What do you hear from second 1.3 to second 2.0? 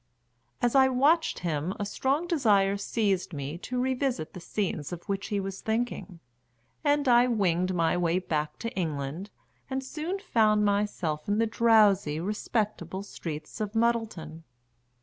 him a